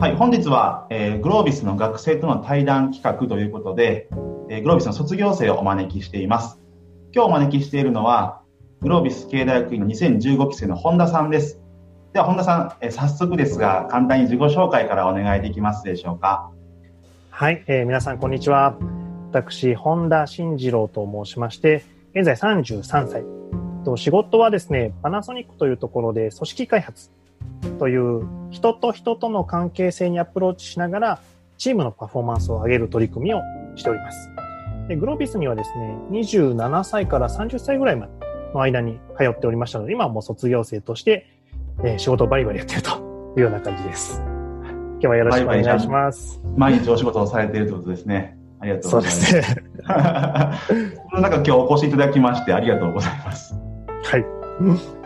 [0.00, 4.08] はい、本日は、えー、グロービスの学生との対談企画ということで、
[4.48, 6.58] えー、グロービスの卒業生をお招きしています。
[7.14, 8.40] 今日お招きしているのは、
[8.80, 11.60] グロービス経営大学院の2015期生の本田さんです。
[12.14, 16.50] では本田さん、えー、早速ですが、簡単に自己紹介からお願いできますでしょうか？
[17.28, 18.78] はい、えー、皆さんこんにちは。
[19.32, 23.22] 私、本田慎次郎と申しまして、現在33歳。
[23.84, 27.10] と仕事はですね、パナソニックというところで組織開発
[27.78, 31.20] という人と人との関係性にアプローチしながら
[31.58, 33.40] チームのパフォーマンスを上げる取り組みを
[33.76, 34.30] しております。
[34.88, 38.12] でグロービスにはですね、27歳から30歳ぐらいまで
[38.54, 41.26] の間に通っておりましたので、今はもう卒業生として、
[41.84, 42.90] えー、仕事をバリバリやってると
[43.36, 44.20] いうような感じです。
[44.22, 46.40] 今日はよろしくお願いします。
[46.56, 48.36] 毎日お仕事をされているということですね。
[48.58, 49.26] ありがとうございます。
[49.26, 49.62] そうですね。
[51.10, 53.54] この中今日お越しいただきましてありがとうございます。
[54.04, 54.99] はい。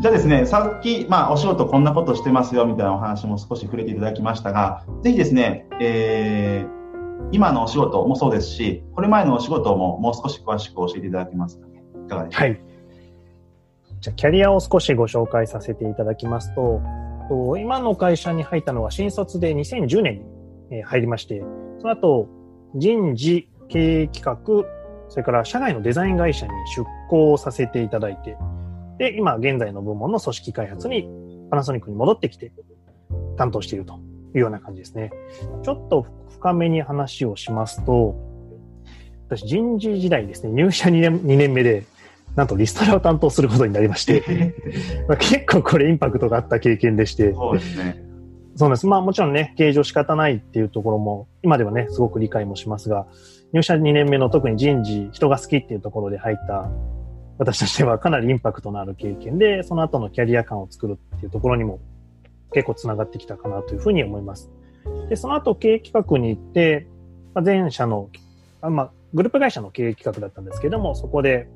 [0.00, 11.82] じゃあですね、さっき、まあ、お仕事こんなことしてますよみたいなお話も少し触れていただきましたが、ぜひですね、えー、今のお仕事もそうですし、これ前のお仕事ももう少し詳しく教えていただけますかね？
[12.06, 12.38] いかがでしょう？
[12.38, 12.44] か。
[12.44, 12.60] はい。
[14.00, 16.80] じゃ、キャリアを少しご紹介させていただきますと、
[17.58, 20.22] 今の会社に入ったのは新卒で2010年
[20.70, 21.42] に入りまして、
[21.80, 22.28] その後、
[22.76, 24.64] 人事、経営企画、
[25.08, 28.36] それから社外のデザイン会社に出向させていただいて、
[28.98, 31.08] で、今現在の部門の組織開発に
[31.50, 32.52] パナソニックに戻ってきて
[33.36, 33.94] 担当していると
[34.34, 35.10] いうような感じですね。
[35.62, 38.16] ちょっと深めに話をしますと、
[39.28, 41.84] 私人事時代ですね、入社2年 ,2 年目で、
[42.34, 44.54] なんとリストラを担当することになりまして、
[45.08, 48.04] まあ、結構これインパクトがあった経験でして、そうですね。
[48.56, 48.86] そうです。
[48.88, 53.06] まあもちろんね、経営上仕方ないっていうところも、今ではね、すごく理解もしますが、
[53.52, 56.68] 入社2年目の特に人事、人が好きっていうところで入った
[57.38, 61.80] 私としてはかなりインパクトのある経験で、その後のキャリア感を作るっていうところにも
[62.52, 64.50] 結構つながってきたかなというふうに思います。
[65.08, 66.88] で、その後経営企画に行って、
[67.34, 68.10] まあ、前社の、
[68.60, 71.48] あまあ、グループ会社の経営企画だったんですけども、そこで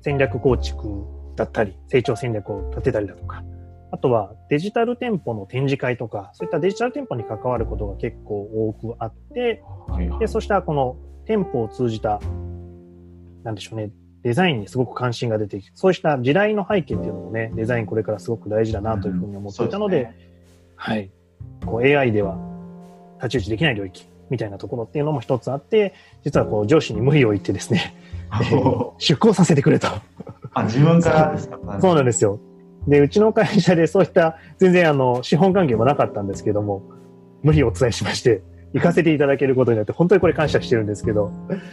[0.00, 1.04] 戦略構築
[1.36, 3.44] だったり、成長戦略を立てたりだとか、
[3.92, 9.62] あとはデジタル店舗の展示会とか、そういったデジタル店舗に関わることが結構多くあって、
[10.18, 10.96] で、そしたらこの
[11.26, 12.20] 店舗を通じた、
[13.44, 13.90] なんでしょうね、
[14.24, 20.16] デザインにすごく関心が出てきて、そうした時代の背景っていうのもね、デザインこれからすごく大事だなというふうに思っていたので、うんでね、
[20.76, 21.10] はい。
[21.66, 22.32] こう AI では
[23.18, 27.94] 太刀打ちできない領域みたいなところっていうのも一つあって、実はこう上司に無理を言ってですね、
[28.98, 29.88] 出向させてくれと。
[30.54, 31.58] あ、自分からですか？
[31.80, 32.40] そうなんですよ。
[32.88, 36.82] で、うちの会社でそういった全然あの資本関係もなかったんですけども、
[37.42, 38.42] 無理をお伝えしまして、
[38.74, 41.26] 行かせていただけることになって、本当にこれ感謝してるんですけど、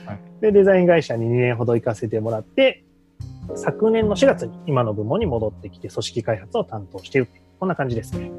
[0.05, 2.83] はい、で、デザイン会社に2年ほど行かせてもらって、
[3.55, 7.27] 昨年の4月に今の部門に戻ってきて、組織開発を担当している。
[7.59, 8.31] こんな感じですね。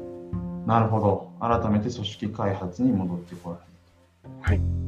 [0.65, 1.31] なるほど。
[1.41, 4.41] 改めて組織開発に戻ってこられる。
[4.41, 4.83] はい。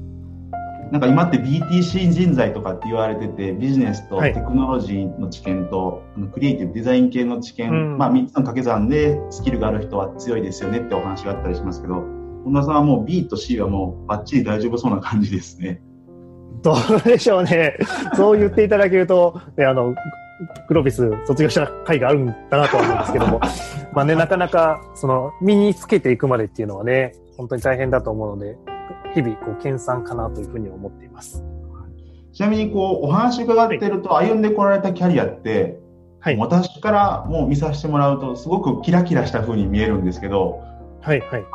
[0.92, 12.04] なんか今って BTC 人材とかって言われてて、ビジネスとテクノロジーの知見と、はい、クリエイティブデザイン系の知見、うん、まあ3つの掛け算でスキルがある人は強いですよねってお話があったりしますけど、
[12.46, 15.82] 本田さんはもう B と C はもうバッチリ大丈夫そうな感じですね。
[16.62, 17.76] どうでしょうね。
[18.16, 19.96] そう言っていただけると、ね、あの、
[20.68, 23.40] グロビス卒業した回があるんだなと思うんですけども、
[23.94, 28.58] まあね、なかなか、その、身につけていくまでっていうのはね、本当に大変だと思うので、
[29.16, 31.44] 日々、こう、研鑽かなというふうに思っています。
[32.32, 35.80] ちなみに、こう、お話伺ってると、歩んでこられたキャリアって、
[36.20, 40.62] はい、私からもう見させてもらうと、すごくキラキラした風に見えるんですけど、
[41.02, 41.46] はい、はい。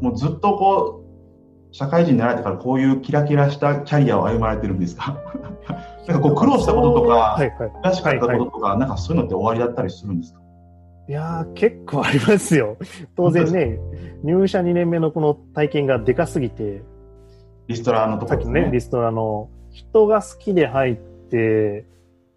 [0.00, 1.04] もうずっとこう、
[1.74, 5.18] 社会人になられてからこういうキラキラしたキャリアを歩まれてるんですか？
[6.06, 10.40] なんかこう苦労したこととか、はいはい、悔しかったこととか、はいはい、なんかそういうのって終わりだったりするんですか？
[11.08, 12.76] いや結構ありますよ。
[13.16, 13.78] 当然ね、
[14.22, 16.82] 入社2年目のこの体験がでかすぎて、
[17.66, 18.62] リストラのところね。
[18.66, 21.86] ね、リストラの人が好きで入って、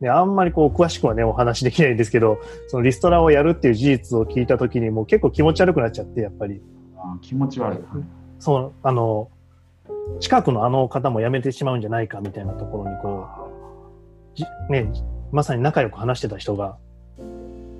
[0.01, 6.61] ね、あんまりこう詳しくはね、お話できないんですけど、そのリストラをやるっていう事実を聞いたときにもう結構気持ち悪くなっちゃって、やっぱり。
[7.21, 7.79] 気持ち悪い。
[8.39, 9.29] そう、あの、
[10.19, 13.27] 近くのあの方も辞めてしまうんじゃないかみたいなところにこ
[14.69, 14.91] う、ね、
[15.31, 16.77] まさに仲良く話してた人が、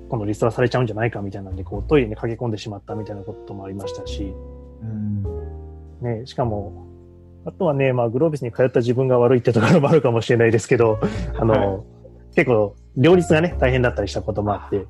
[0.08, 4.34] 今度リストラされちゃうんじゃないかみたいなんで、こうトイレに駆け込んでしまったみたいなこともありましたし、
[4.82, 5.22] うん。
[6.00, 6.86] ね、しかも、
[7.44, 10.98] あとはね、まあ、グロービスに通った自分が悪いってところもあるかもしれないですけど、
[11.38, 11.82] あの、はい、
[12.34, 14.86] 結構、両立がね、大変だったりしたこともあって、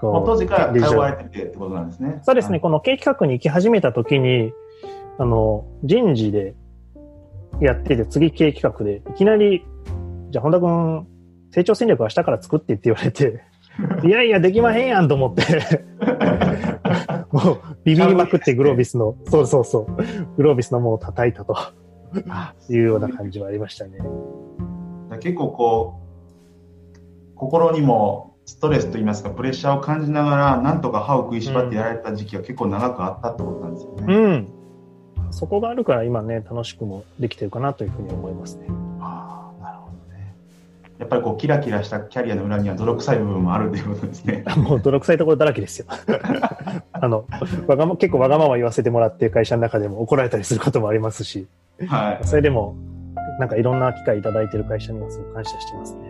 [0.00, 2.20] 当時から通われててってことなんですね。
[2.22, 4.52] そうですね、はい、この経営企画に行き始めた時に、
[5.18, 6.54] あの、人事で
[7.60, 9.64] やってて、次経営企画で、いきなり、
[10.30, 11.06] じゃあ本田君、
[11.50, 13.42] 成長戦略は明日から作ってって言われて、
[14.04, 15.42] いやいや、できまへんやんと思って
[17.30, 19.86] もうビビりまくってグロービスの、そうそうそう、
[20.36, 21.54] グロービスのものを叩いたと。
[22.68, 23.98] いうような感じはありましたね。
[25.20, 26.00] 結構こ
[26.94, 34.14] う、心にもストレスといいますか、プレッシャーを感じながら、なんとか歯を食いしばってやられた時期が結構長くあったってことなんですよね。
[34.14, 34.48] うん。
[35.30, 38.66] そこがあるから今ね、楽しくもできてるかなというふうに思いますね。
[39.00, 40.34] ああ、なるほどね。
[40.98, 44.44] やっぱりこう、キラキラしたキャリアの裏には泥臭い部分もあるということですね。
[44.58, 45.86] もう泥臭いところだらけですよ。
[46.92, 47.26] あの、
[47.68, 51.46] わがま、結構わがまま言わせてもらって会社の中でも怒られたりすることもありますし、
[51.86, 52.26] はい。
[52.26, 52.74] それでも、
[53.38, 56.09] なんかいろんな機会いただいている会社にはすごく感謝してますね。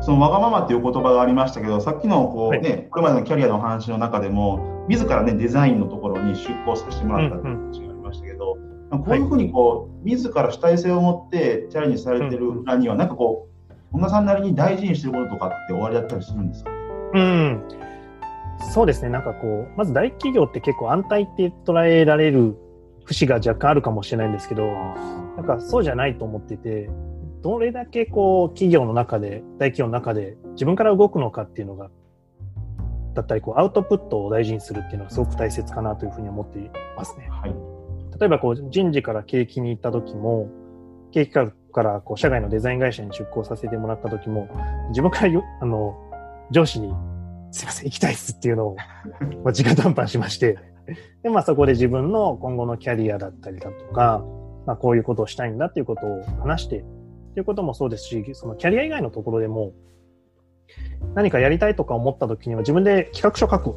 [0.00, 16.70] そのわがままっていう言葉がありましたけど、さっきのこうね、はい、これまでのキャリアの話の中でも、自らね、デザインのところに出向させてもらったっていう話がありましたけど、うんうん、こういうふうにこう、自ら主体性を持ってチャレンジされてる裏には、なんかこう、本田さんなりに大事にしてることとかって終わりだったりするんですか？
[17.14, 17.62] うん。
[18.72, 19.08] そうですね。
[19.08, 22.56] なんかこう、まず大企業って結構安泰って捉えられる
[23.04, 24.66] 節が若干あるかもしれないんですけど、
[25.36, 26.88] なんかそうじゃないと思ってて、
[27.42, 31.90] どれだけこう企業の中で、大企業の中で自分から動くのかっていうのが、
[33.14, 37.28] だったりこうアウトプットを大事にするっていうのはすごく大切かなというふうに思っていますね。
[37.30, 37.54] はい、
[38.18, 40.48] 例えばこう人事から景気に行った時も、
[41.12, 41.50] 景気か
[41.82, 44.48] らこう社外のデザイン会社に出向させてもらった時も、
[44.90, 45.96] 自分からよ あの
[46.50, 46.92] 上司に
[47.52, 48.76] すいません、行きたいっすっていうのを、
[49.44, 50.58] まあ、直談判しまして、
[51.22, 54.24] で、まあそこで自分の今後のキャリアだったりだとか、
[54.66, 56.84] まあこういうことをしたいんだっていうことを話して、
[57.30, 59.72] っていうこともそうですし、そのキャリア以外のところでも、
[61.14, 63.76] 何かやりたいとか思った時には自分で企画書書く。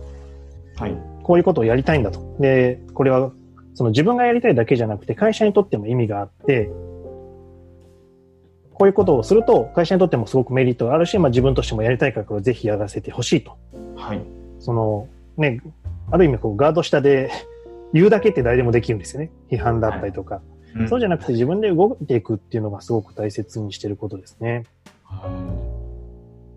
[0.75, 0.97] はい。
[1.23, 2.35] こういうことをやりたいんだと。
[2.39, 3.31] で、これは、
[3.75, 6.69] その自分がやりたいだけじゃなくて会社にとっても意味があって、
[8.73, 13.57] こういうことをすると会社にとってもすごくメリットがあるし、まあ自分としてもやりたいからこれぜひやらせてほしいと。
[13.95, 14.21] はい。
[14.59, 15.07] その、
[15.38, 15.61] ね、
[16.11, 17.31] ある意味こうガード下で
[17.94, 19.31] 言うだけって誰でもできるんですよね。
[19.50, 20.35] 批判だったりとか。
[20.35, 24.63] はいうん、そうじゃなくて自分で動いていくっていうのがすごく大切にしてることですね。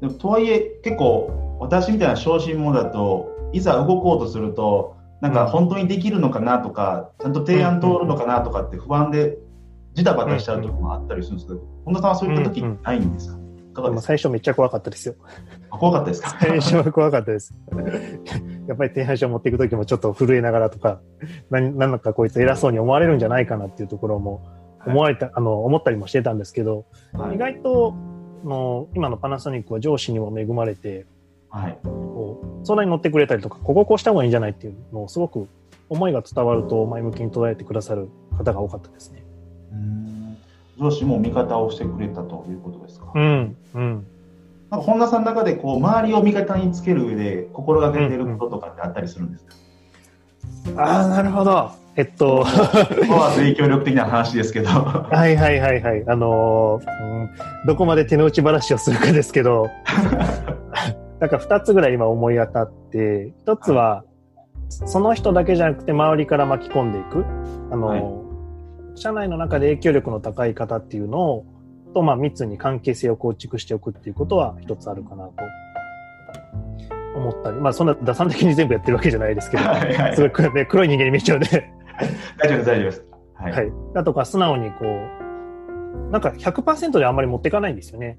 [0.01, 9.39] でもとはいえ結構私みたいな小心者だといざ動こうとするとなんか本当にできるのかなとか、ちゃんと提案通るのかなとかって不安で
[9.95, 13.39] ジタバタしちゃう時もあったりするんですけど、本田さんはそういった時ないんですか、
[13.73, 15.15] かが最初めっちゃ怖かったですよ。
[15.71, 16.37] 怖かったですか？
[16.39, 17.55] 最初は怖かったです。
[18.67, 21.01] やっぱり提案書を持っていくときもちょっと震えながらとか、
[21.51, 24.43] 何なんかこいつ偉そうに思われるんじゃないかなっていうところも
[24.87, 27.95] 思われた、はい、あの、思ったりもしてたんですけど、はい、意外と、
[28.45, 31.07] の今のパナソニックは上司にも恵まれて、
[31.51, 35.49] はい、こう相談に乗ってくれたりとか、こここうした方がいいんじゃないっていうのをすごく
[35.89, 39.25] 思いが伝わると前向きに捉えてくださる方が多かったですね。
[40.79, 43.11] 上司も味方をしてくれたということですか？
[43.15, 44.07] うん、うん。
[44.71, 49.55] なんか本田さんの中でこう周りを味方につける上で心がけてることとかってあったりするんですか、
[50.67, 51.71] うんうん、ああ、なるほど。
[51.97, 52.45] えっと。
[52.45, 54.69] は影響力的な話ですけど。
[54.69, 56.05] はいはいはいはい。
[56.07, 57.31] あのー、うん、
[57.67, 59.69] どこまで手の内話をするかですけど、
[61.21, 64.05] なんか二つぐらい今思い当たって、一つは、
[64.69, 67.25] その人だけじゃなくて周りから巻き込んでいく。
[67.71, 68.27] あのーはい
[68.97, 71.45] 社内の中で影響力の高い方っていうのを、
[71.97, 75.33] と、まあ、密に関係性を構築しておくっていうことは一つあるかなと
[77.17, 81.73] 思ったり、まあ、そんな打算的に全部やってるわけじゃないですけど、はいはい、すごい、ね、黒い人間に見えちゃうんで
[82.39, 83.05] 大丈夫です、大丈夫です。
[83.37, 83.53] はい。
[83.53, 83.73] はい。
[83.95, 88.19] だとか、素直にこう、なんか100%であんまり持っていかないんですよね。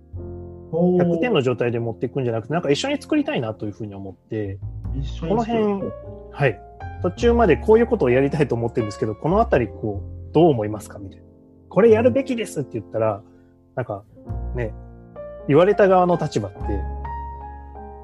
[0.72, 4.57] 100点の状態で持っていくんじゃなくて、なんか一緒に作りたいなというふうに思って、
[5.22, 5.84] この辺、
[6.31, 6.60] はい。
[7.03, 11.24] 途中までこういうことをやりたいと思ってるんですけど、このあたり、こう、どう思いますかみたいな。
[11.69, 13.22] これやるべきですって言ったら、
[13.77, 14.03] なんか
[14.55, 14.74] ね、
[15.48, 16.60] 言われた側の立場って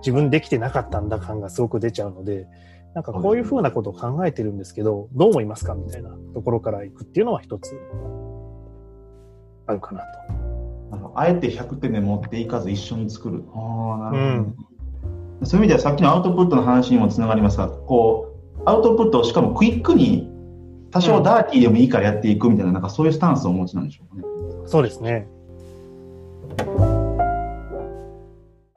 [0.02, 2.48] 自分できてなかったんだ感がすごく出ちゃうので、
[2.94, 7.76] なんかこういうふうなことを考えてるんですけど、どう思いますかみたいなところから行くっていうのは一つ
[9.66, 10.06] あるかなと。
[10.92, 13.44] あのあえて100点で持っていかず一緒に作る。
[13.56, 14.50] ああ、なるほど、
[15.40, 20.30] うん、そういう意味ではさっきのアウトプットの話にもつながりますが、こう、アウトプットをしかもクイックに
[20.92, 24.24] 多少ダーティーでもいいからやっていくみたいな、なんかそういうスタンスをお持ちなんでしょうかね。
[24.68, 25.28] そうですね。
[26.58, 26.93] Bye.